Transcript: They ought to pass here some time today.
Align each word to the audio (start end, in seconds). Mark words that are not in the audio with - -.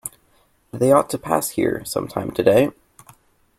They 0.71 0.91
ought 0.91 1.11
to 1.11 1.19
pass 1.19 1.49
here 1.49 1.85
some 1.85 2.07
time 2.07 2.31
today. 2.31 2.71